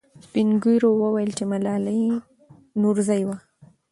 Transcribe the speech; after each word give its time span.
سپین 0.25 0.47
ږیرو 0.63 0.89
وویل 1.01 1.31
چې 1.37 1.43
ملالۍ 1.51 2.01
نورزۍ 2.81 3.21
وه. 3.27 3.37